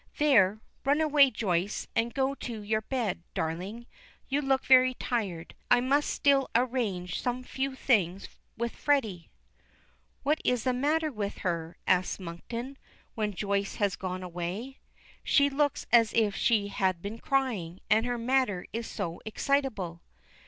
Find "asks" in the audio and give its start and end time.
11.85-12.19